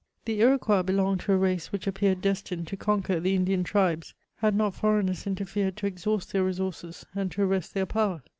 [0.25, 4.55] The Iroquois belonged to a race which appeared destined to conquer the Indian tribes, had
[4.55, 8.23] not foreigners interfered to exhaust their resources and to arrest their power.